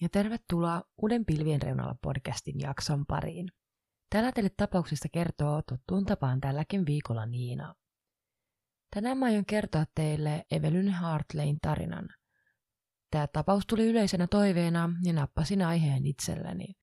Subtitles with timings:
[0.00, 3.48] Ja tervetuloa uuden Pilvien reunalla podcastin jakson pariin.
[4.10, 7.74] Täällä teille tapauksista kertoo tuttuun tapaan tälläkin viikolla Niina.
[8.94, 12.08] Tänään mä aion kertoa teille Evelyn Hartlein tarinan.
[13.10, 16.74] Tämä tapaus tuli yleisenä toiveena ja nappasin aiheen itselleni.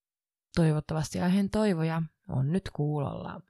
[0.56, 3.42] Toivottavasti aiheen toivoja on nyt kuulolla.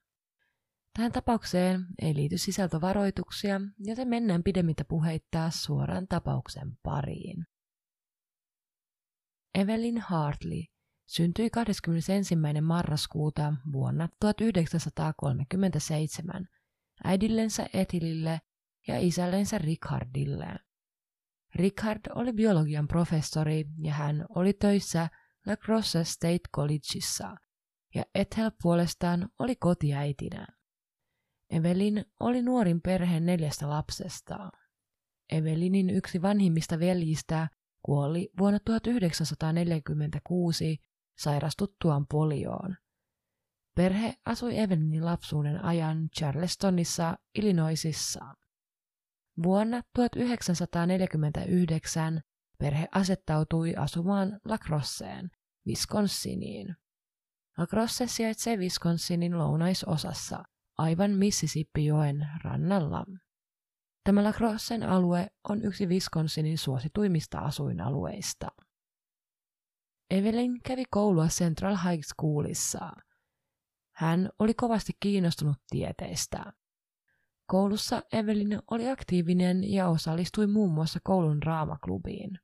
[0.93, 7.45] Tähän tapaukseen ei liity sisältövaroituksia, joten mennään pidemmittä puheittaa suoraan tapauksen pariin.
[9.55, 10.63] Evelyn Hartley
[11.07, 12.35] syntyi 21.
[12.61, 16.47] marraskuuta vuonna 1937
[17.03, 18.41] äidillensä Etilille
[18.87, 20.55] ja isällensä Richardille.
[21.55, 25.09] Richard oli biologian professori ja hän oli töissä
[25.45, 27.35] La Crosse State Collegeissa
[27.95, 30.47] ja Ethel puolestaan oli kotiäitinä.
[31.49, 34.49] Evelin oli nuorin perheen neljästä lapsesta.
[35.31, 37.47] Evelinin yksi vanhimmista veljistä
[37.85, 40.77] kuoli vuonna 1946
[41.17, 42.75] sairastuttuaan polioon.
[43.75, 48.35] Perhe asui Evelinin lapsuuden ajan Charlestonissa, Illinoisissa.
[49.43, 52.21] Vuonna 1949
[52.57, 55.31] perhe asettautui asumaan La Crosseen,
[55.67, 56.75] Wisconsiniin.
[57.57, 60.43] La Crosse sijaitsee Wisconsinin lounaisosassa,
[60.77, 63.05] aivan Mississippi-joen rannalla.
[64.05, 68.47] Tämä La Crossen alue on yksi Wisconsinin suosituimmista asuinalueista.
[70.09, 72.91] Evelyn kävi koulua Central High Schoolissa.
[73.95, 76.53] Hän oli kovasti kiinnostunut tieteistä.
[77.45, 82.39] Koulussa Evelyn oli aktiivinen ja osallistui muun muassa koulun raamaklubiin.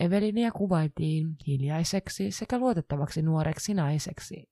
[0.00, 4.44] Evelinia kuvailtiin hiljaiseksi sekä luotettavaksi nuoreksi naiseksi.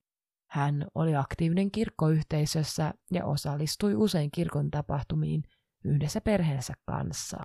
[0.51, 5.43] Hän oli aktiivinen kirkkoyhteisössä ja osallistui usein kirkon tapahtumiin
[5.87, 7.37] yhdessä perheensä kanssa.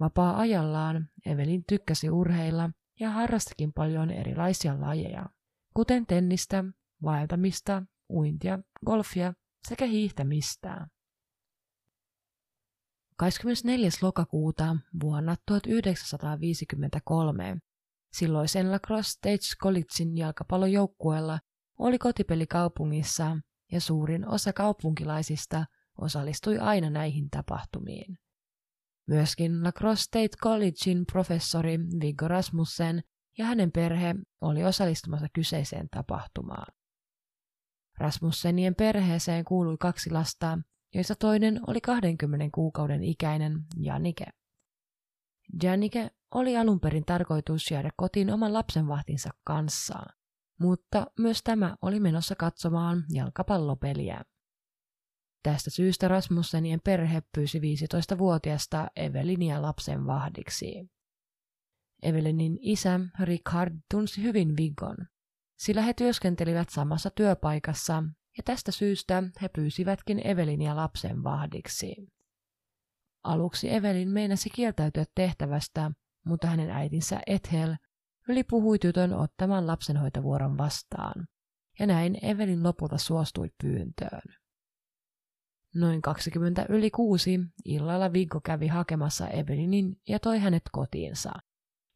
[0.00, 5.26] Vapaa-ajallaan Evelin tykkäsi urheilla ja harrastikin paljon erilaisia lajeja,
[5.74, 6.64] kuten tennistä,
[7.02, 9.34] vaeltamista, uintia, golfia
[9.68, 10.86] sekä hiihtämistä.
[13.16, 13.90] 24.
[14.02, 17.58] lokakuuta vuonna 1953
[18.12, 21.38] silloisen Lacrosse Stage Collegein jalkapallojoukkueella
[21.78, 23.36] oli kotipeli kaupungissa
[23.72, 25.64] ja suurin osa kaupunkilaisista
[25.98, 28.18] osallistui aina näihin tapahtumiin.
[29.06, 33.02] Myöskin La Crosse State Collegein professori Viggo Rasmussen
[33.38, 36.74] ja hänen perhe oli osallistumassa kyseiseen tapahtumaan.
[37.98, 40.58] Rasmussenien perheeseen kuului kaksi lasta,
[40.94, 44.26] joista toinen oli 20 kuukauden ikäinen Janike.
[45.62, 50.02] Janike oli alun perin tarkoitus jäädä kotiin oman lapsenvahtinsa kanssa,
[50.60, 54.22] mutta myös tämä oli menossa katsomaan jalkapallopeliä.
[55.46, 60.90] Tästä syystä Rasmussenien perhe pyysi 15-vuotiasta Evelinia lapsen vahdiksi.
[62.02, 64.96] Evelinin isä Richard tunsi hyvin Vigon,
[65.58, 68.02] sillä he työskentelivät samassa työpaikassa
[68.36, 71.94] ja tästä syystä he pyysivätkin Evelinia lapsen vahdiksi.
[73.24, 75.90] Aluksi Evelin meinasi kieltäytyä tehtävästä,
[76.24, 77.74] mutta hänen äitinsä Ethel
[78.28, 81.26] yli puhui tytön ottamaan lapsenhoitovuoron vastaan,
[81.78, 84.45] ja näin Evelin lopulta suostui pyyntöön.
[85.76, 91.32] Noin 20 yli kuusi illalla Viggo kävi hakemassa Evelinin ja toi hänet kotiinsa,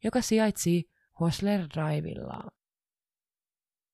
[0.03, 2.43] joka sijaitsi Hosler Drivella.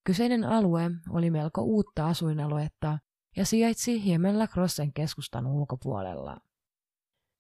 [0.04, 3.00] Kyseinen alue oli melko uutta asuinaluetta
[3.36, 6.38] ja sijaitsi hieman Lacrossen keskustan ulkopuolella.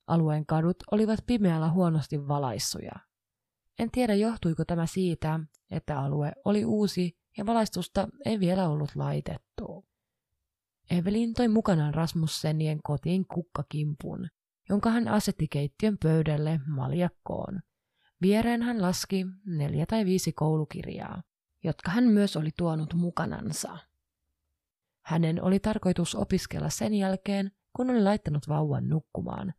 [0.07, 2.93] Alueen kadut olivat pimeällä huonosti valaissuja.
[3.79, 5.39] En tiedä johtuiko tämä siitä,
[5.71, 9.86] että alue oli uusi ja valaistusta ei vielä ollut laitettu.
[10.89, 14.27] Evelin toi mukanaan Rasmussenien kotiin kukkakimpun,
[14.69, 17.59] jonka hän asetti keittiön pöydälle maljakkoon.
[18.21, 21.23] Viereen hän laski neljä tai viisi koulukirjaa,
[21.63, 23.77] jotka hän myös oli tuonut mukanansa.
[25.05, 29.53] Hänen oli tarkoitus opiskella sen jälkeen, kun oli laittanut vauvan nukkumaan,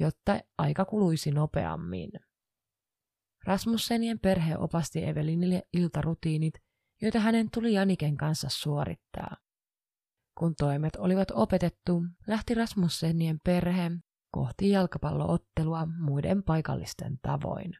[0.00, 2.10] jotta aika kuluisi nopeammin.
[3.44, 6.54] Rasmussenien perhe opasti Evelinille iltarutiinit,
[7.02, 9.36] joita hänen tuli Janiken kanssa suorittaa.
[10.38, 13.90] Kun toimet olivat opetettu, lähti Rasmussenien perhe
[14.30, 17.72] kohti jalkapalloottelua muiden paikallisten tavoin.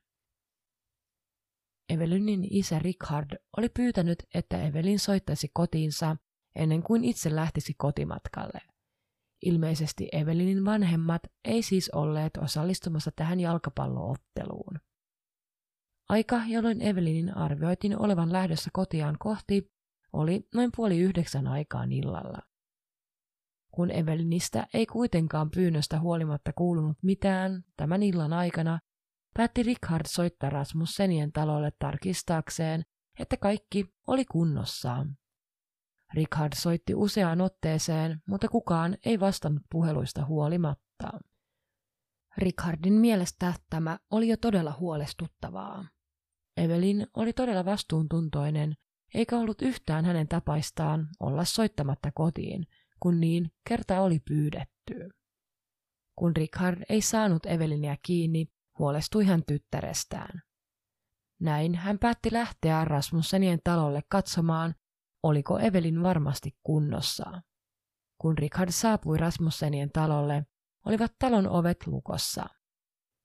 [1.89, 6.17] Evelinin isä Richard oli pyytänyt, että Evelin soittaisi kotiinsa
[6.57, 8.61] ennen kuin itse lähtisi kotimatkalle.
[9.43, 14.81] Ilmeisesti Evelinin vanhemmat ei siis olleet osallistumassa tähän jalkapallootteluun.
[16.09, 19.73] Aika, jolloin Evelinin arvioitiin olevan lähdössä kotiaan kohti,
[20.13, 22.48] oli noin puoli yhdeksän aikaan illalla.
[23.71, 28.79] Kun Evelinistä ei kuitenkaan pyynnöstä huolimatta kuulunut mitään tämän illan aikana,
[29.35, 32.85] päätti Richard soittaa Rasmussenien talolle tarkistaakseen,
[33.19, 35.07] että kaikki oli kunnossa.
[36.15, 41.11] Richard soitti useaan otteeseen, mutta kukaan ei vastannut puheluista huolimatta.
[42.37, 45.89] Richardin mielestä tämä oli jo todella huolestuttavaa.
[46.57, 48.75] Evelin oli todella vastuuntuntoinen,
[49.15, 52.67] eikä ollut yhtään hänen tapaistaan olla soittamatta kotiin,
[53.01, 55.09] kun niin kerta oli pyydetty.
[56.19, 58.47] Kun Richard ei saanut Evelinia kiinni,
[58.79, 60.43] huolestui hän tyttärestään.
[61.41, 64.75] Näin hän päätti lähteä Rasmussenien talolle katsomaan,
[65.23, 67.43] oliko Evelin varmasti kunnossa.
[68.21, 70.47] Kun Richard saapui Rasmussenien talolle,
[70.87, 72.47] olivat talon ovet lukossa.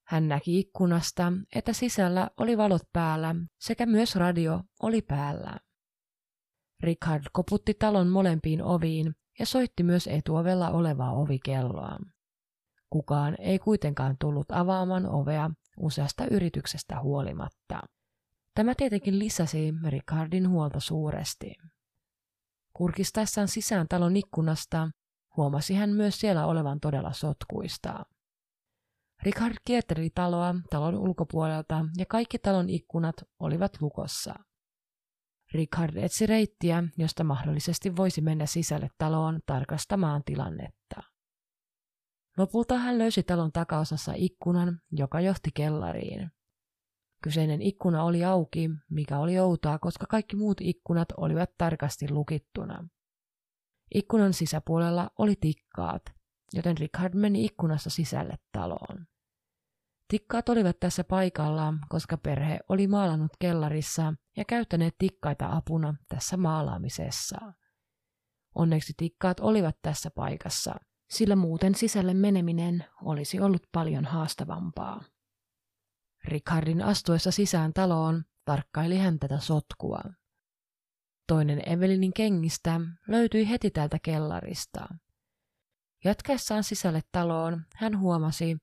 [0.07, 5.59] Hän näki ikkunasta, että sisällä oli valot päällä sekä myös radio oli päällä.
[6.83, 11.97] Richard koputti talon molempiin oviin ja soitti myös etuovella olevaa ovikelloa.
[12.89, 17.81] Kukaan ei kuitenkaan tullut avaamaan ovea useasta yrityksestä huolimatta.
[18.55, 21.55] Tämä tietenkin lisäsi Ricardin huolta suuresti.
[22.73, 24.89] Kurkistaessaan sisään talon ikkunasta
[25.37, 28.05] huomasi hän myös siellä olevan todella sotkuista.
[29.23, 34.33] Richard kierteli taloa talon ulkopuolelta ja kaikki talon ikkunat olivat lukossa.
[35.53, 41.03] Richard etsi reittiä, josta mahdollisesti voisi mennä sisälle taloon tarkastamaan tilannetta.
[42.37, 46.31] Lopulta hän löysi talon takaosassa ikkunan, joka johti kellariin.
[47.23, 52.87] Kyseinen ikkuna oli auki, mikä oli outoa, koska kaikki muut ikkunat olivat tarkasti lukittuna.
[53.95, 56.01] Ikkunan sisäpuolella oli tikkaat,
[56.53, 59.05] joten Richard meni ikkunassa sisälle taloon.
[60.07, 67.53] Tikkaat olivat tässä paikallaan, koska perhe oli maalannut kellarissa ja käyttäneet tikkaita apuna tässä maalaamisessa.
[68.55, 70.75] Onneksi tikkaat olivat tässä paikassa,
[71.09, 75.03] sillä muuten sisälle meneminen olisi ollut paljon haastavampaa.
[76.25, 80.01] Richardin astuessa sisään taloon tarkkaili hän tätä sotkua.
[81.27, 84.87] Toinen Evelinin kengistä löytyi heti täältä kellarista.
[86.03, 88.57] Jatkaessaan sisälle taloon hän huomasi,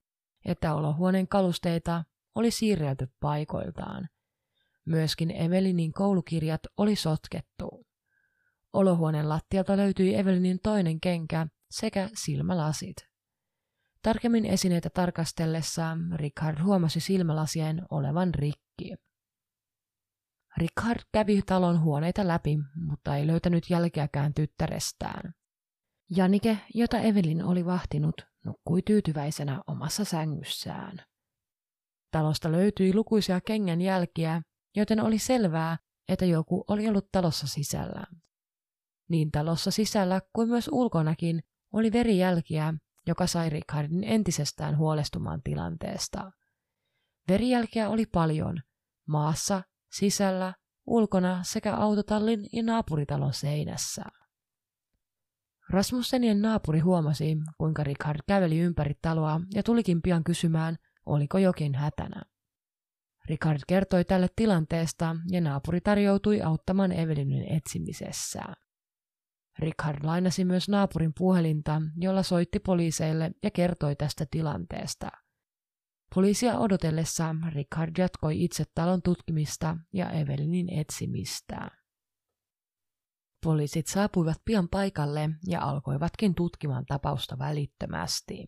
[0.45, 2.05] että olohuoneen kalusteita
[2.35, 4.09] oli siirrelty paikoiltaan.
[4.85, 7.87] Myöskin Evelinin koulukirjat oli sotkettu.
[8.73, 12.97] Olohuoneen lattialta löytyi Evelinin toinen kenkä sekä silmälasit.
[14.03, 18.95] Tarkemmin esineitä tarkastellessaan Richard huomasi silmälasien olevan rikki.
[20.57, 25.35] Richard kävi talon huoneita läpi, mutta ei löytänyt jälkeäkään tyttärestään.
[26.17, 31.03] Janike, jota Evelin oli vahtinut, nukkui tyytyväisenä omassa sängyssään.
[32.11, 34.43] Talosta löytyi lukuisia kengän jälkiä,
[34.77, 35.79] joten oli selvää,
[36.09, 38.05] että joku oli ollut talossa sisällä.
[39.09, 41.41] Niin talossa sisällä kuin myös ulkonakin
[41.73, 42.75] oli verijälkiä,
[43.07, 46.33] joka sai Richardin entisestään huolestumaan tilanteesta.
[47.29, 48.61] Verijälkiä oli paljon,
[49.09, 49.63] maassa,
[49.93, 50.55] sisällä,
[50.87, 54.03] ulkona sekä autotallin ja naapuritalon seinässä.
[55.71, 62.23] Rasmussenien naapuri huomasi, kuinka Richard käveli ympäri taloa ja tulikin pian kysymään, oliko jokin hätänä.
[63.29, 68.41] Richard kertoi tälle tilanteesta ja naapuri tarjoutui auttamaan Evelinin etsimisessä.
[69.59, 75.09] Richard lainasi myös naapurin puhelinta, jolla soitti poliiseille ja kertoi tästä tilanteesta.
[76.15, 81.80] Poliisia odotellessa Richard jatkoi itse talon tutkimista ja Evelinin etsimistä.
[83.45, 88.47] Poliisit saapuivat pian paikalle ja alkoivatkin tutkimaan tapausta välittömästi.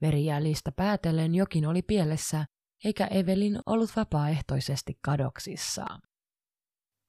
[0.00, 2.46] Verijäljistä päätellen jokin oli pielessä,
[2.84, 5.84] eikä Evelin ollut vapaaehtoisesti kadoksissa.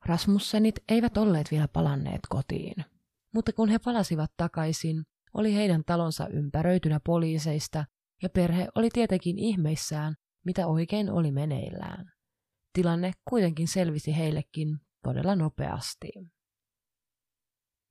[0.06, 2.86] Rasmussenit eivät olleet vielä palanneet kotiin,
[3.34, 7.86] mutta kun he palasivat takaisin, oli heidän talonsa ympäröitynä poliiseista
[8.22, 12.12] ja perhe oli tietenkin ihmeissään, mitä oikein oli meneillään.
[12.74, 16.10] Tilanne kuitenkin selvisi heillekin todella nopeasti.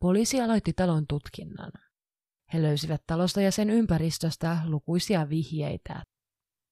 [0.02, 1.72] Poliisi aloitti talon tutkinnan.
[2.52, 6.02] He löysivät talosta ja sen ympäristöstä lukuisia vihjeitä.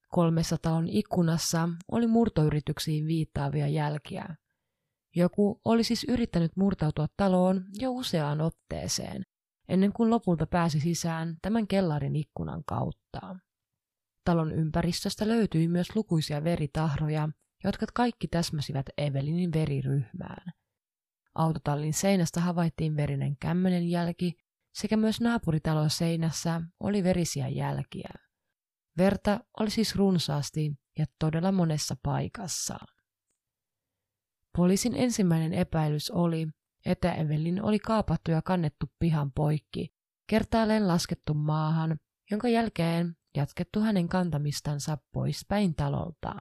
[0.09, 4.37] Kolmessa talon ikkunassa oli murtoyrityksiin viittaavia jälkiä.
[5.17, 9.23] Joku oli siis yrittänyt murtautua taloon jo useaan otteeseen,
[9.69, 13.37] ennen kuin lopulta pääsi sisään tämän kellarin ikkunan kautta.
[14.25, 17.29] Talon ympäristöstä löytyi myös lukuisia veritahroja,
[17.65, 20.53] jotka kaikki täsmäsivät Evelinin veriryhmään.
[21.40, 24.32] Autotallin seinästä havaittiin verinen kämmenen jälki,
[24.75, 28.11] sekä myös naapuritalon seinässä oli verisiä jälkiä.
[28.99, 32.78] Verta oli siis runsaasti ja todella monessa paikassa.
[34.56, 36.49] Poliisin ensimmäinen epäilys oli,
[36.87, 39.94] että Evelin oli kaapattu ja kannettu pihan poikki,
[40.26, 41.99] kertaalleen laskettu maahan,
[42.30, 46.35] jonka jälkeen jatkettu hänen kantamistansa poispäin talolta.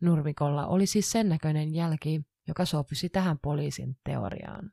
[0.00, 2.20] Nurmikolla oli siis sen näköinen jälki,
[2.50, 4.72] joka sopisi tähän poliisin teoriaan.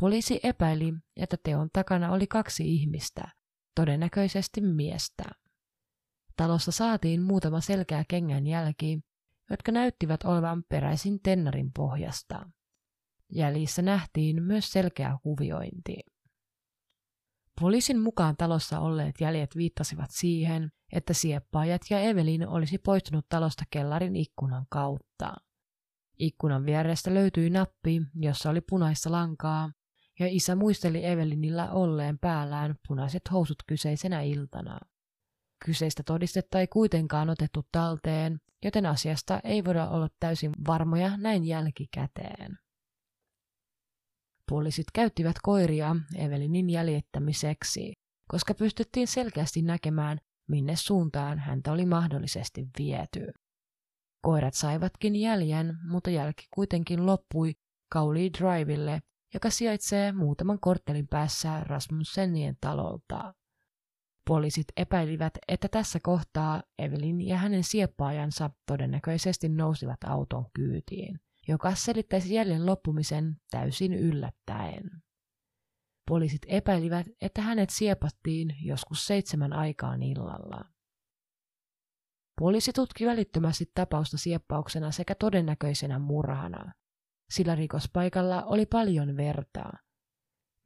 [0.00, 3.28] Poliisi epäili, että teon takana oli kaksi ihmistä,
[3.74, 5.24] todennäköisesti miestä.
[6.36, 9.00] Talossa saatiin muutama selkeä kengän jälki,
[9.50, 12.50] jotka näyttivät olevan peräisin tennarin pohjasta.
[13.32, 15.96] Jäljissä nähtiin myös selkeä kuviointi.
[17.60, 24.16] Poliisin mukaan talossa olleet jäljet viittasivat siihen, että sieppaajat ja Evelin olisi poistunut talosta kellarin
[24.16, 25.34] ikkunan kautta.
[26.20, 29.72] Ikkunan vierestä löytyi nappi, jossa oli punaista lankaa,
[30.18, 34.78] ja isä muisteli Evelinillä olleen päällään punaiset housut kyseisenä iltana.
[35.64, 42.58] Kyseistä todistetta ei kuitenkaan otettu talteen, joten asiasta ei voida olla täysin varmoja näin jälkikäteen.
[44.50, 47.92] Poliisit käyttivät koiria Evelinin jäljittämiseksi,
[48.28, 53.32] koska pystyttiin selkeästi näkemään, minne suuntaan häntä oli mahdollisesti viety.
[54.22, 57.54] Koirat saivatkin jäljen, mutta jälki kuitenkin loppui
[57.92, 59.02] Kauli Driville,
[59.34, 63.34] joka sijaitsee muutaman korttelin päässä Rasmussenien talolta.
[64.26, 72.34] Poliisit epäilivät, että tässä kohtaa Evelin ja hänen sieppaajansa todennäköisesti nousivat auton kyytiin, joka selittäisi
[72.34, 74.90] jäljen loppumisen täysin yllättäen.
[76.08, 80.64] Poliisit epäilivät, että hänet siepattiin joskus seitsemän aikaan illalla.
[82.40, 86.72] Poliisi tutki välittömästi tapausta sieppauksena sekä todennäköisenä murhana,
[87.30, 89.78] sillä rikospaikalla oli paljon vertaa.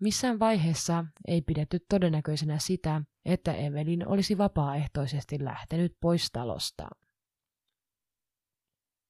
[0.00, 6.88] Missään vaiheessa ei pidetty todennäköisenä sitä, että Evelin olisi vapaaehtoisesti lähtenyt pois talosta.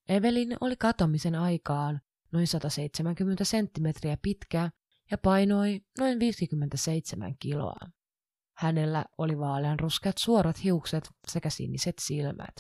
[0.09, 2.01] Evelin oli katomisen aikaan
[2.33, 4.71] noin 170 senttimetriä pitkä
[5.11, 7.79] ja painoi noin 57 kiloa.
[8.57, 12.55] Hänellä oli vaaleanruskeat suorat hiukset sekä siniset silmät.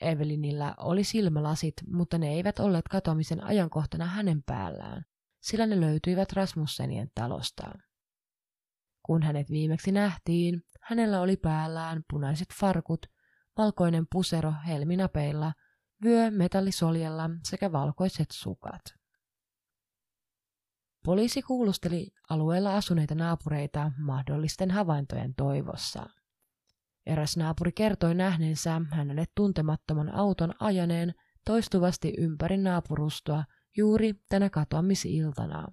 [0.00, 5.04] Evelinillä oli silmälasit, mutta ne eivät olleet katoamisen ajankohtana hänen päällään,
[5.42, 7.70] sillä ne löytyivät Rasmussenien talosta.
[9.02, 13.06] Kun hänet viimeksi nähtiin, hänellä oli päällään punaiset farkut,
[13.56, 15.52] valkoinen pusero helminapeilla,
[16.04, 18.82] vyö metallisoljella sekä valkoiset sukat.
[21.04, 26.06] Poliisi kuulusteli alueella asuneita naapureita mahdollisten havaintojen toivossa.
[27.06, 33.44] Eräs naapuri kertoi nähneensä hänelle tuntemattoman auton ajaneen toistuvasti ympäri naapurustoa
[33.76, 35.68] juuri tänä katoamisiltana.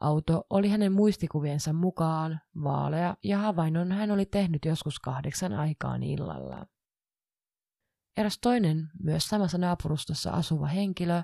[0.00, 6.66] Auto oli hänen muistikuviensa mukaan vaalea ja havainnon hän oli tehnyt joskus kahdeksan aikaan illalla.
[8.16, 11.22] Eräs toinen, myös samassa naapurustossa asuva henkilö,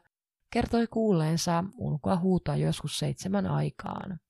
[0.53, 4.21] kertoi kuulleensa ulkoa huutaa joskus seitsemän aikaan.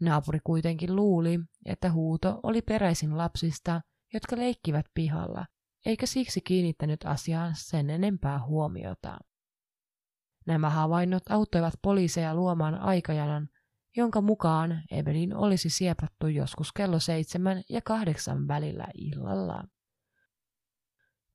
[0.00, 3.80] Naapuri kuitenkin luuli, että huuto oli peräisin lapsista,
[4.14, 5.46] jotka leikkivät pihalla,
[5.86, 9.18] eikä siksi kiinnittänyt asiaan sen enempää huomiota.
[10.46, 13.48] Nämä havainnot auttoivat poliiseja luomaan aikajanan,
[13.96, 19.64] jonka mukaan Evelin olisi siepattu joskus kello seitsemän ja kahdeksan välillä illalla.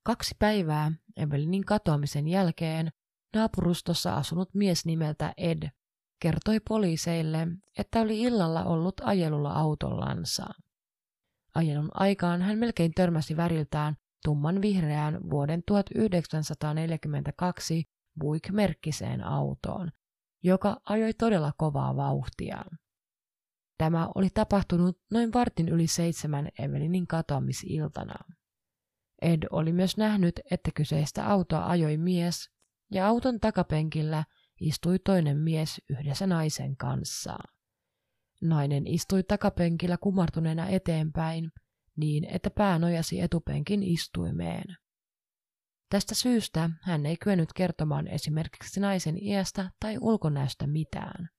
[0.04, 2.92] Kaksi päivää Evelinin katoamisen jälkeen
[3.34, 5.70] naapurustossa asunut mies nimeltä Ed
[6.24, 7.48] kertoi poliiseille,
[7.78, 10.46] että oli illalla ollut ajelulla autollansa.
[11.56, 17.84] Ajelun aikaan hän melkein törmäsi väriltään tumman vihreään vuoden 1942
[18.20, 19.92] Buick-merkkiseen autoon,
[20.44, 22.66] joka ajoi todella kovaa vauhtia.
[23.78, 28.16] Tämä oli tapahtunut noin vartin yli seitsemän Evelinin katoamisiltana.
[29.22, 32.53] Ed oli myös nähnyt, että kyseistä autoa ajoi mies,
[32.94, 34.24] ja auton takapenkillä
[34.62, 37.38] istui toinen mies yhdessä naisen kanssa.
[38.42, 41.52] Nainen istui takapenkillä kumartuneena eteenpäin,
[41.98, 44.76] niin että pää nojasi etupenkin istuimeen.
[45.90, 51.30] Tästä syystä hän ei kyennyt kertomaan esimerkiksi naisen iästä tai ulkonäöstä mitään.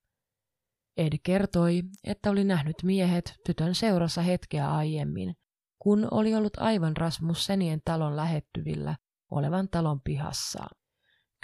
[0.96, 5.34] Ed kertoi, että oli nähnyt miehet tytön seurassa hetkeä aiemmin,
[5.78, 8.96] kun oli ollut aivan Rasmussenien talon lähettyvillä
[9.30, 10.64] olevan talon pihassa.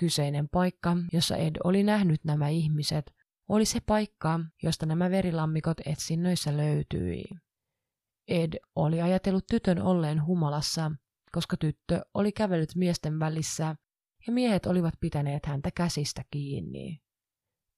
[0.01, 3.13] Kyseinen paikka, jossa Ed oli nähnyt nämä ihmiset,
[3.49, 7.25] oli se paikka, josta nämä verilammikot etsinnöissä löytyi.
[8.29, 10.93] Ed oli ajatellut tytön olleen humalassa,
[11.33, 13.77] koska tyttö oli kävellyt miesten välissä
[14.27, 17.01] ja miehet olivat pitäneet häntä käsistä kiinni.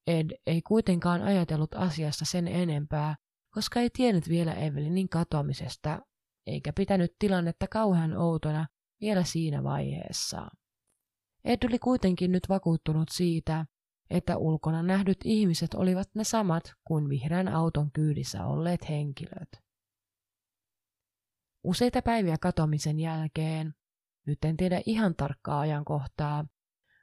[0.07, 3.17] Ed ei kuitenkaan ajatellut asiasta sen enempää,
[3.51, 6.01] koska ei tiennyt vielä Evelinin katoamisesta,
[6.47, 8.67] eikä pitänyt tilannetta kauhean outona
[9.01, 10.49] vielä siinä vaiheessa.
[11.45, 13.67] Ed oli kuitenkin nyt vakuuttunut siitä,
[14.11, 19.49] että ulkona nähdyt ihmiset olivat ne samat kuin vihreän auton kyydissä olleet henkilöt.
[21.65, 23.75] Useita päiviä katoamisen jälkeen,
[24.27, 26.47] nyt en tiedä ihan tarkkaa ajankohtaa,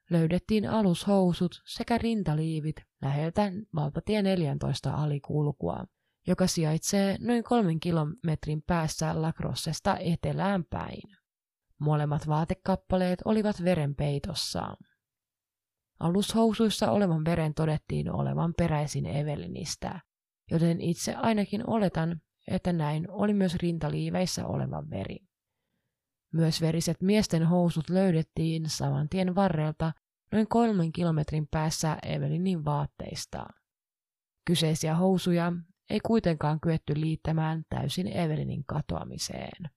[0.10, 5.86] löydettiin alushousut sekä rintaliivit läheltä valtatie 14 alikulkua,
[6.28, 11.19] joka sijaitsee noin kolmen kilometrin päässä Lacrossesta etelään päin.
[11.80, 14.78] Molemmat vaatekappaleet olivat verenpeitossa.
[16.00, 20.00] Alushousuissa olevan veren todettiin olevan peräisin Evelinistä,
[20.52, 25.18] joten itse ainakin oletan, että näin oli myös rintaliiveissä oleva veri.
[26.34, 29.94] Myös veriset miesten housut löydettiin saman tien varrelta
[30.32, 33.46] noin kolmen kilometrin päässä Evelinin vaatteista.
[34.46, 35.54] Kyseisiä housuja
[35.90, 39.70] ei kuitenkaan kyetty liittämään täysin Evelinin katoamiseen.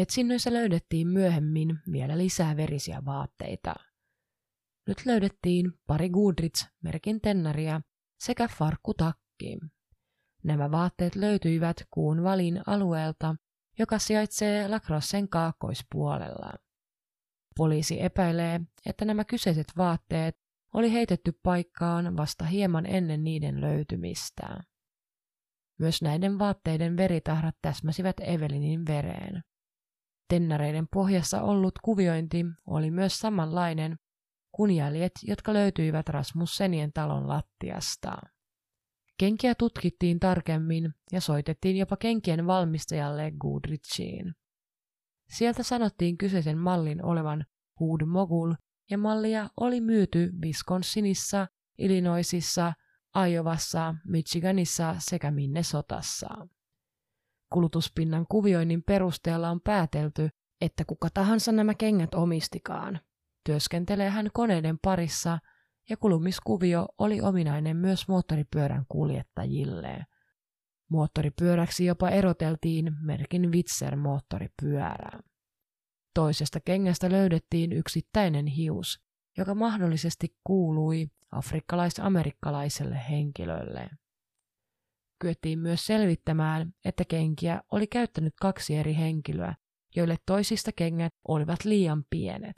[0.00, 3.74] Etsinnöissä löydettiin myöhemmin vielä lisää verisiä vaatteita.
[4.86, 7.80] Nyt löydettiin pari Goodrich-merkin tennaria
[8.20, 9.58] sekä farkkutakki.
[10.44, 13.36] Nämä vaatteet löytyivät kuun valin alueelta,
[13.78, 16.52] joka sijaitsee Lacrossen kaakkoispuolella.
[17.56, 20.36] Poliisi epäilee, että nämä kyseiset vaatteet
[20.74, 24.60] oli heitetty paikkaan vasta hieman ennen niiden löytymistä.
[25.78, 29.42] Myös näiden vaatteiden veritahrat täsmäsivät Evelinin vereen.
[30.30, 33.98] Tennareiden pohjassa ollut kuviointi oli myös samanlainen
[34.52, 38.16] kuin jäljet, jotka löytyivät Rasmussenien talon lattiasta.
[39.18, 44.34] Kenkiä tutkittiin tarkemmin ja soitettiin jopa kenkien valmistajalle Goodrichiin.
[45.30, 47.44] Sieltä sanottiin kyseisen mallin olevan
[47.80, 48.52] Hood Mogul
[48.90, 51.46] ja mallia oli myyty Wisconsinissa,
[51.78, 52.72] Illinoisissa,
[53.28, 56.28] Iowassa, Michiganissa sekä Minnesotassa.
[57.50, 60.28] Kulutuspinnan kuvioinnin perusteella on päätelty,
[60.60, 63.00] että kuka tahansa nämä kengät omistikaan.
[63.44, 65.38] Työskentelee hän koneiden parissa
[65.90, 70.06] ja kulumiskuvio oli ominainen myös moottoripyörän kuljettajille.
[70.90, 75.20] Moottoripyöräksi jopa eroteltiin merkin Witzer-moottoripyörää.
[76.14, 79.00] Toisesta kengästä löydettiin yksittäinen hius,
[79.38, 83.90] joka mahdollisesti kuului afrikkalais-amerikkalaiselle henkilölle.
[85.20, 89.54] Kyettiin myös selvittämään, että kenkiä oli käyttänyt kaksi eri henkilöä,
[89.96, 92.56] joille toisista kengät olivat liian pienet.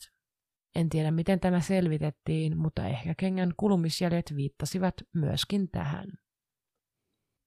[0.75, 6.09] En tiedä miten tämä selvitettiin, mutta ehkä kengän kulumisjäljet viittasivat myöskin tähän.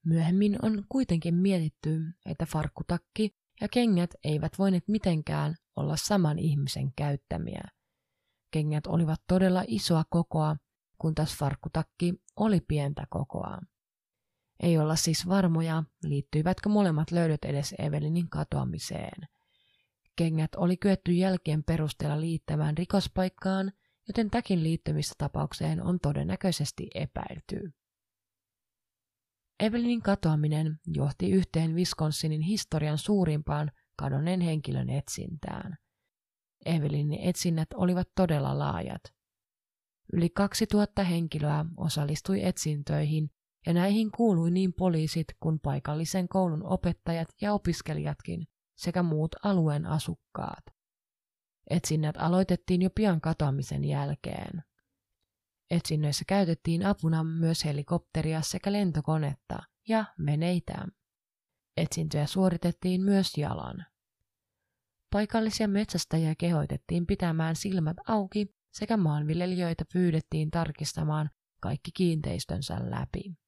[0.06, 7.63] Myöhemmin on kuitenkin mietitty, että farkkutakki ja kengät eivät voineet mitenkään olla saman ihmisen käyttämiä.
[8.51, 10.56] Kengät olivat todella isoa kokoa,
[10.97, 13.60] kun taas farkkutakki oli pientä kokoa.
[14.59, 19.27] Ei olla siis varmoja, liittyivätkö molemmat löydöt edes Evelinin katoamiseen.
[20.15, 23.71] Kengät oli kyetty jälkeen perusteella liittämään rikospaikkaan,
[24.07, 27.73] joten täkin liittymistä tapaukseen on todennäköisesti epäilty.
[29.59, 35.77] Evelinin katoaminen johti yhteen Wisconsinin historian suurimpaan kadonneen henkilön etsintään.
[36.65, 39.01] Evelinin etsinnät olivat todella laajat.
[40.13, 43.29] Yli 2000 henkilöä osallistui etsintöihin
[43.65, 48.47] ja näihin kuului niin poliisit kuin paikallisen koulun opettajat ja opiskelijatkin
[48.78, 50.65] sekä muut alueen asukkaat.
[51.69, 54.63] Etsinnät aloitettiin jo pian katoamisen jälkeen.
[55.71, 60.88] Etsinnöissä käytettiin apuna myös helikopteria sekä lentokonetta ja veneitä.
[61.78, 63.86] Etsintöjä suoritettiin myös jalan.
[65.12, 71.30] Paikallisia metsästäjiä kehoitettiin pitämään silmät auki sekä maanviljelijöitä pyydettiin tarkistamaan
[71.62, 73.44] kaikki kiinteistönsä läpi.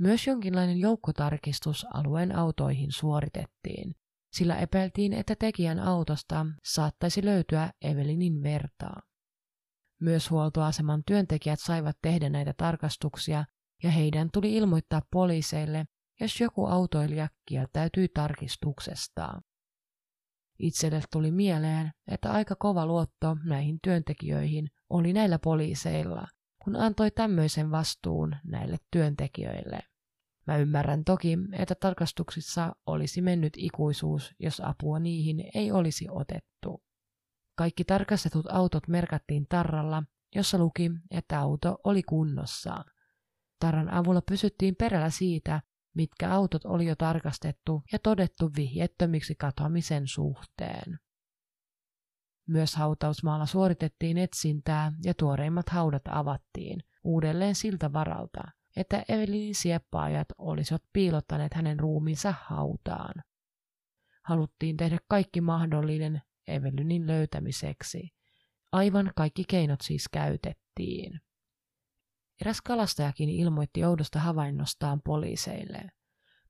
[0.00, 3.94] Myös jonkinlainen joukkotarkistus alueen autoihin suoritettiin,
[4.32, 9.02] sillä epäiltiin, että tekijän autosta saattaisi löytyä Evelinin vertaa.
[10.00, 13.44] Myös huoltoaseman työntekijät saivat tehdä näitä tarkastuksia
[13.82, 15.84] ja heidän tuli ilmoittaa poliiseille,
[16.20, 19.40] jos joku autoilija kieltäytyi tarkistuksesta.
[20.58, 26.26] Itselle tuli mieleen, että aika kova luotto näihin työntekijöihin oli näillä poliiseilla,
[26.64, 29.80] kun antoi tämmöisen vastuun näille työntekijöille.
[30.46, 36.82] Mä ymmärrän toki, että tarkastuksissa olisi mennyt ikuisuus, jos apua niihin ei olisi otettu.
[37.56, 40.02] Kaikki tarkastetut autot merkattiin tarralla,
[40.34, 42.84] jossa luki, että auto oli kunnossa.
[43.60, 45.62] Tarran avulla pysyttiin perällä siitä,
[45.94, 50.98] mitkä autot oli jo tarkastettu ja todettu vihjettömiksi katoamisen suhteen.
[52.46, 58.42] Myös hautausmaalla suoritettiin etsintää ja tuoreimmat haudat avattiin uudelleen siltä varalta,
[58.76, 63.14] että Evelinin sieppaajat olisivat piilottaneet hänen ruumiinsa hautaan.
[64.22, 68.10] Haluttiin tehdä kaikki mahdollinen Evelynin löytämiseksi.
[68.72, 71.20] Aivan kaikki keinot siis käytettiin.
[72.40, 75.82] Eräs kalastajakin ilmoitti oudosta havainnostaan poliiseille.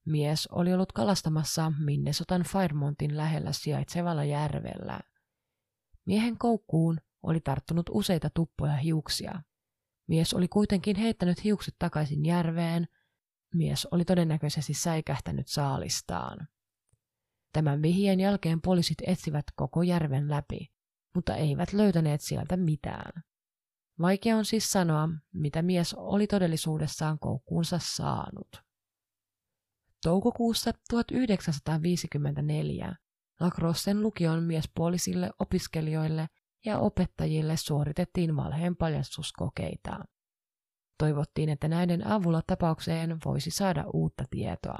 [0.05, 5.01] Mies oli ollut kalastamassa Minnesotan Firemontin lähellä sijaitsevalla järvellä.
[6.07, 9.43] Miehen koukkuun oli tarttunut useita tuppoja hiuksia.
[10.09, 12.88] Mies oli kuitenkin heittänyt hiukset takaisin järveen.
[13.55, 16.49] Mies oli todennäköisesti säikähtänyt saalistaan.
[17.53, 20.73] Tämän vihjeen jälkeen poliisit etsivät koko järven läpi,
[21.14, 23.23] mutta eivät löytäneet sieltä mitään.
[24.01, 28.62] Vaikea on siis sanoa, mitä mies oli todellisuudessaan koukkuunsa saanut.
[30.03, 32.97] Toukokuussa 1954
[33.40, 36.29] Lacrossen lukion miespuolisille opiskelijoille
[36.64, 40.05] ja opettajille suoritettiin valheen paljastuskokeita.
[40.99, 44.79] Toivottiin, että näiden avulla tapaukseen voisi saada uutta tietoa.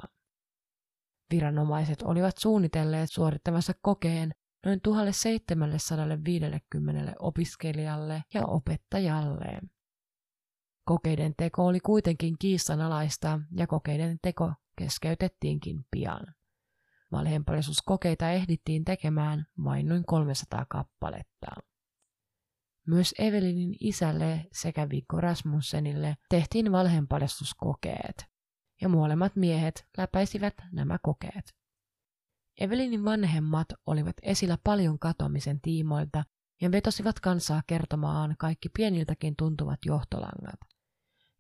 [1.31, 4.33] Viranomaiset olivat suunnitelleet suorittamassa kokeen
[4.67, 9.61] noin 1750 opiskelijalle ja opettajalle.
[10.85, 16.35] Kokeiden teko oli kuitenkin kiistanalaista ja kokeiden teko keskeytettiinkin pian.
[17.15, 21.47] Valheenpaljasuskokeita ehdittiin tekemään vain noin 300 kappaletta.
[22.87, 28.25] Myös Evelinin isälle sekä Vikko Rasmussenille tehtiin valheenpaljastuskokeet,
[28.81, 31.55] ja molemmat miehet läpäisivät nämä kokeet.
[32.61, 36.25] Evelinin vanhemmat olivat esillä paljon katoamisen tiimoilta
[36.61, 40.61] ja vetosivat kansaa kertomaan kaikki pieniltäkin tuntuvat johtolangat.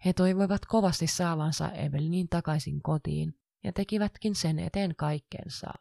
[0.05, 5.72] He toivoivat kovasti saavansa Evelinin takaisin kotiin ja tekivätkin sen eteen kaikkensa.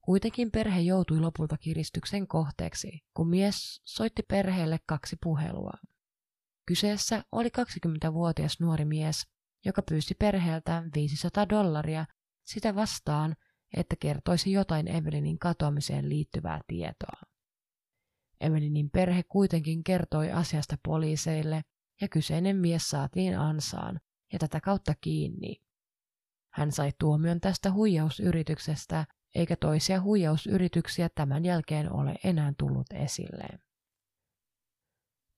[0.00, 5.72] Kuitenkin perhe joutui lopulta kiristyksen kohteeksi, kun mies soitti perheelle kaksi puhelua.
[6.66, 9.26] Kyseessä oli 20-vuotias nuori mies,
[9.64, 12.06] joka pyysi perheeltä 500 dollaria
[12.44, 13.36] sitä vastaan,
[13.76, 17.20] että kertoisi jotain Evelinin katoamiseen liittyvää tietoa.
[18.40, 21.62] Evelinin perhe kuitenkin kertoi asiasta poliiseille
[22.00, 24.00] ja kyseinen mies saatiin ansaan
[24.32, 25.65] ja tätä kautta kiinni.
[26.56, 33.46] Hän sai tuomion tästä huijausyrityksestä, eikä toisia huijausyrityksiä tämän jälkeen ole enää tullut esille.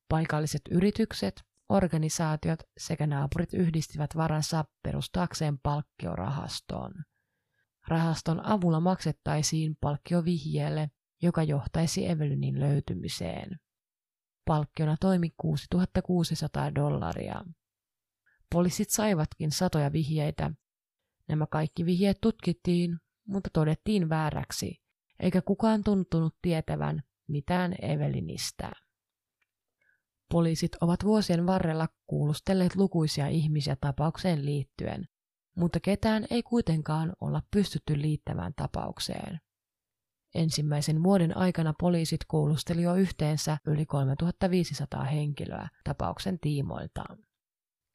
[0.08, 6.92] Paikalliset yritykset, organisaatiot sekä naapurit yhdistivät varansa perustaakseen palkkiorahastoon.
[7.88, 10.88] Rahaston avulla maksettaisiin palkkio vihjeelle,
[11.22, 13.58] joka johtaisi Evelynin löytymiseen.
[14.44, 17.44] Palkkiona toimi 6600 dollaria.
[18.52, 20.50] Poliisit saivatkin satoja vihjeitä.
[21.28, 24.80] Nämä kaikki vihjeet tutkittiin, mutta todettiin vääräksi,
[25.20, 28.72] eikä kukaan tuntunut tietävän mitään Evelinistä.
[30.30, 35.08] Poliisit ovat vuosien varrella kuulustelleet lukuisia ihmisiä tapaukseen liittyen,
[35.56, 39.40] mutta ketään ei kuitenkaan olla pystytty liittämään tapaukseen.
[40.34, 47.27] Ensimmäisen vuoden aikana poliisit kuulusteli jo yhteensä yli 3500 henkilöä tapauksen tiimoiltaan.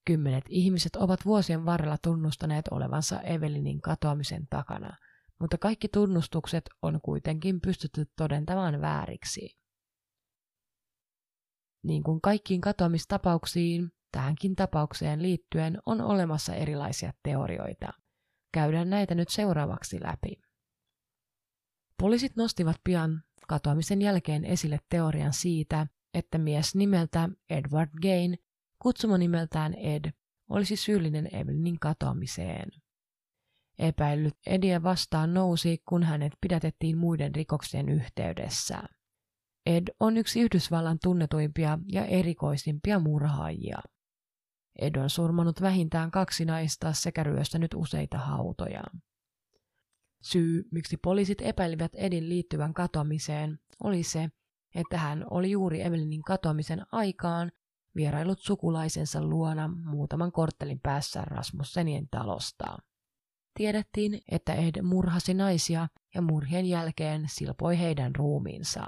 [0.05, 4.97] Kymmenet ihmiset ovat vuosien varrella tunnustaneet olevansa Evelinin katoamisen takana,
[5.39, 9.57] mutta kaikki tunnustukset on kuitenkin pystytty todentamaan vääriksi.
[11.83, 17.93] Niin kuin kaikkiin katoamistapauksiin, tähänkin tapaukseen liittyen on olemassa erilaisia teorioita.
[18.53, 20.35] Käydään näitä nyt seuraavaksi läpi.
[21.99, 28.37] Poliisit nostivat pian katoamisen jälkeen esille teorian siitä, että mies nimeltä Edward Gain,
[28.83, 30.11] kutsuma nimeltään Ed,
[30.49, 32.69] olisi syyllinen Evelinin katoamiseen.
[33.79, 38.83] Epäillyt Ediä vastaan nousi, kun hänet pidätettiin muiden rikoksien yhteydessä.
[39.65, 43.79] Ed on yksi Yhdysvallan tunnetuimpia ja erikoisimpia murhaajia.
[44.79, 48.83] Ed on surmanut vähintään kaksi naista sekä ryöstänyt useita hautoja.
[50.23, 54.29] Syy, miksi poliisit epäilivät Edin liittyvän katoamiseen, oli se,
[54.75, 57.51] että hän oli juuri Evelinin katoamisen aikaan
[57.95, 62.77] vierailut sukulaisensa luona muutaman korttelin päässä Rasmussenien talosta.
[63.57, 68.87] Tiedettiin, että Ed murhasi naisia ja murhien jälkeen silpoi heidän ruumiinsa.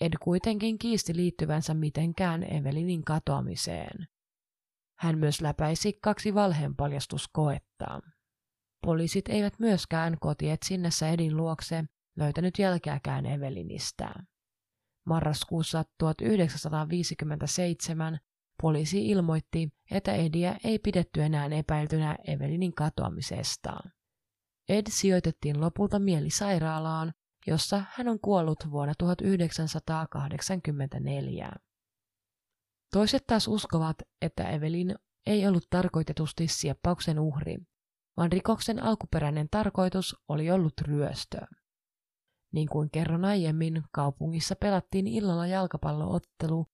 [0.00, 4.08] Ed kuitenkin kiisti liittyvänsä mitenkään Evelinin katoamiseen.
[4.98, 8.00] Hän myös läpäisi kaksi valheenpaljastuskoetta.
[8.86, 11.84] Poliisit eivät myöskään kotietsinnässä Edin luokse
[12.16, 14.14] löytänyt jälkeäkään Evelinistä.
[15.04, 18.18] Marraskuussa 1957
[18.62, 23.76] poliisi ilmoitti, että Ediä ei pidetty enää epäiltynä Evelinin katoamisesta.
[24.68, 27.12] Ed sijoitettiin lopulta mielisairaalaan,
[27.46, 31.52] jossa hän on kuollut vuonna 1984.
[32.92, 34.94] Toiset taas uskovat, että Evelin
[35.26, 37.56] ei ollut tarkoitetusti sieppauksen uhri,
[38.16, 41.38] vaan rikoksen alkuperäinen tarkoitus oli ollut ryöstö.
[42.54, 46.66] Niin kuin kerron aiemmin, kaupungissa pelattiin illalla jalkapalloottelu,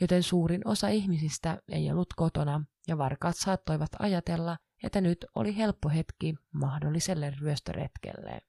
[0.00, 5.88] joten suurin osa ihmisistä ei ollut kotona ja varkaat saattoivat ajatella, että nyt oli helppo
[5.88, 8.40] hetki mahdolliselle ryöstöretkelle.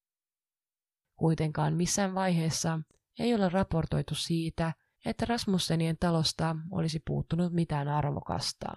[1.15, 2.79] Kuitenkaan missään vaiheessa
[3.19, 4.73] ei ole raportoitu siitä,
[5.05, 8.67] että Rasmussenien talosta olisi puuttunut mitään arvokasta,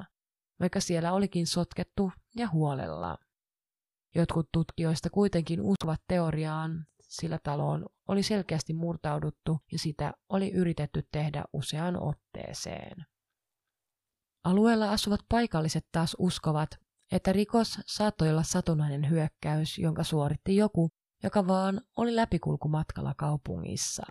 [0.60, 3.18] vaikka siellä olikin sotkettu ja huolella.
[4.14, 6.86] Jotkut tutkijoista kuitenkin uskovat teoriaan,
[7.20, 13.04] sillä taloon oli selkeästi murtauduttu ja sitä oli yritetty tehdä useaan otteeseen.
[14.44, 16.70] Alueella asuvat paikalliset taas uskovat,
[17.12, 20.90] että rikos saattoi olla satunnainen hyökkäys, jonka suoritti joku,
[21.22, 24.02] joka vaan oli läpikulkumatkalla kaupungissa.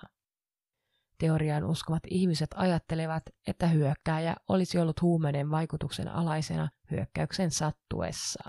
[1.20, 8.44] Teoriaan uskovat ihmiset ajattelevat, että hyökkääjä olisi ollut huumeiden vaikutuksen alaisena hyökkäyksen sattuessa.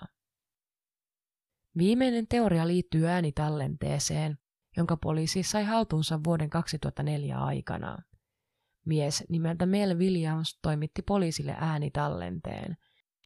[1.78, 4.38] Viimeinen teoria liittyy äänitallenteeseen,
[4.76, 7.98] jonka poliisi sai haltuunsa vuoden 2004 aikana.
[8.84, 12.76] Mies nimeltä Mel Williams toimitti poliisille äänitallenteen,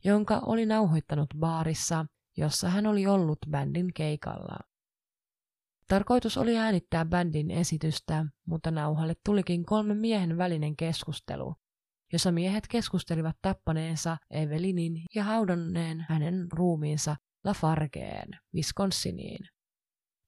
[0.05, 2.07] jonka oli nauhoittanut baarissa,
[2.37, 4.59] jossa hän oli ollut bändin keikalla.
[5.89, 11.55] Tarkoitus oli äänittää bändin esitystä, mutta nauhalle tulikin kolme miehen välinen keskustelu,
[12.13, 19.58] jossa miehet keskustelivat tappaneensa Evelinin ja haudanneen hänen ruumiinsa Lafargeen, Wisconsiniin.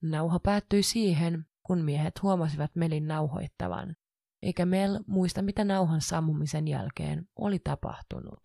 [0.03, 3.97] Nauha päättyi siihen, kun miehet huomasivat Melin nauhoittavan,
[4.43, 8.41] eikä Mel muista mitä nauhan sammumisen jälkeen oli tapahtunut.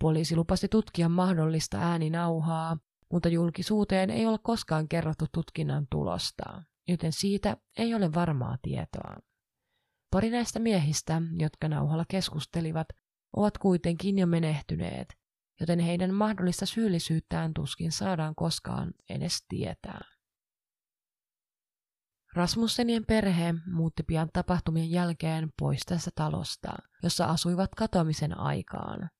[0.00, 2.76] Poliisi lupasi tutkia mahdollista ääninauhaa,
[3.12, 9.16] mutta julkisuuteen ei ole koskaan kerrottu tutkinnan tulosta, joten siitä ei ole varmaa tietoa.
[10.10, 12.88] Pari näistä miehistä, jotka nauhalla keskustelivat,
[13.36, 15.14] ovat kuitenkin jo menehtyneet,
[15.60, 20.11] joten heidän mahdollista syyllisyyttään tuskin saadaan koskaan edes tietää.
[22.34, 29.10] Rasmussenien perhe muutti pian tapahtumien jälkeen pois tästä talosta, jossa asuivat katoamisen aikaan.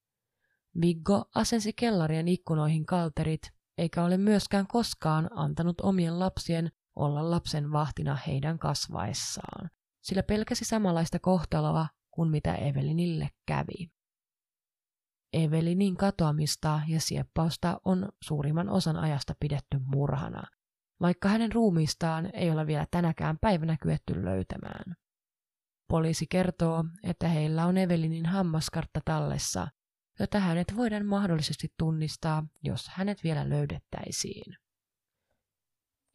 [0.80, 3.42] Viggo asensi kellarien ikkunoihin kalterit,
[3.78, 9.70] eikä ole myöskään koskaan antanut omien lapsien olla lapsen vahtina heidän kasvaessaan,
[10.02, 13.90] sillä pelkäsi samanlaista kohtaloa kuin mitä Evelinille kävi.
[15.32, 20.42] Evelinin katoamista ja sieppausta on suurimman osan ajasta pidetty murhana,
[21.02, 24.94] vaikka hänen ruumiistaan ei ole vielä tänäkään päivänä kyetty löytämään.
[25.88, 29.68] Poliisi kertoo, että heillä on Evelinin hammaskartta tallessa,
[30.20, 34.56] jota hänet voidaan mahdollisesti tunnistaa, jos hänet vielä löydettäisiin.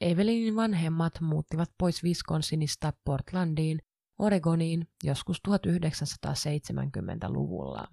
[0.02, 3.80] Evelinin vanhemmat muuttivat pois Wisconsinista Portlandiin,
[4.20, 7.88] Oregoniin joskus 1970-luvulla.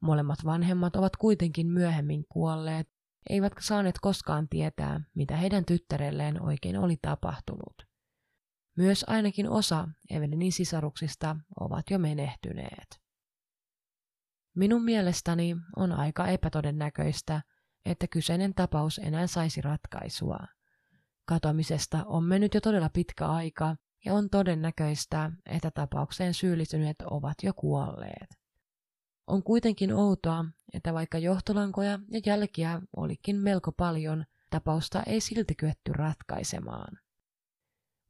[0.00, 2.88] Molemmat vanhemmat ovat kuitenkin myöhemmin kuolleet
[3.28, 7.86] eivätkä saaneet koskaan tietää, mitä heidän tyttärelleen oikein oli tapahtunut.
[8.76, 13.00] Myös ainakin osa Evelinin sisaruksista ovat jo menehtyneet.
[14.56, 17.42] Minun mielestäni on aika epätodennäköistä,
[17.84, 20.38] että kyseinen tapaus enää saisi ratkaisua.
[21.24, 27.54] Katoamisesta on mennyt jo todella pitkä aika ja on todennäköistä, että tapaukseen syyllistyneet ovat jo
[27.54, 28.37] kuolleet.
[29.28, 35.92] On kuitenkin outoa, että vaikka johtolankoja ja jälkiä olikin melko paljon, tapausta ei silti kyetty
[35.92, 36.98] ratkaisemaan.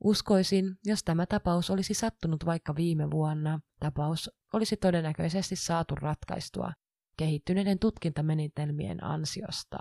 [0.05, 6.73] Uskoisin, jos tämä tapaus olisi sattunut vaikka viime vuonna, tapaus olisi todennäköisesti saatu ratkaistua
[7.17, 9.79] kehittyneiden tutkintamenetelmien ansiosta.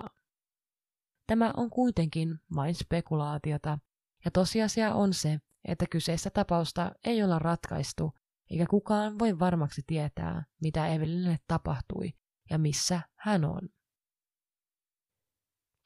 [1.27, 3.79] Tämä on kuitenkin vain spekulaatiota,
[4.25, 8.13] ja tosiasia on se, että kyseistä tapausta ei olla ratkaistu
[8.51, 12.13] eikä kukaan voi varmaksi tietää, mitä Evelinille tapahtui
[12.49, 13.69] ja missä hän on.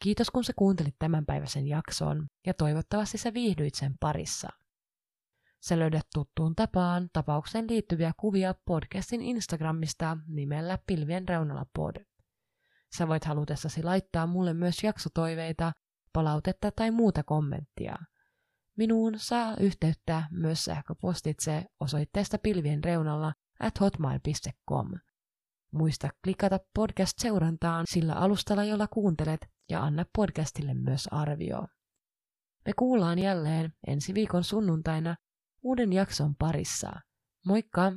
[0.04, 4.50] Kiitos kun sä kuuntelit tämänpäiväisen jakson ja toivottavasti sä viihdyit sen parissa.
[5.60, 11.96] Sä löydät tuttuun tapaan tapaukseen liittyviä kuvia podcastin Instagramista nimellä Pilvien reunalla pod.
[12.98, 15.72] Sä voit halutessasi laittaa mulle myös jaksotoiveita,
[16.14, 17.96] palautetta tai muuta kommenttia–
[18.82, 24.92] Minuun saa yhteyttä myös sähköpostitse osoitteesta pilvien reunalla at hotmail.com.
[25.72, 31.68] Muista klikata podcast-seurantaan sillä alustalla, jolla kuuntelet, ja anna podcastille myös arvio.
[32.66, 35.16] Me kuullaan jälleen ensi viikon sunnuntaina
[35.64, 36.92] uuden jakson parissa.
[37.46, 37.92] Moikka!